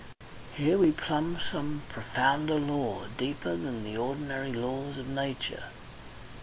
[0.55, 5.65] Here we plumb some profounder law deeper than the ordinary laws of nature.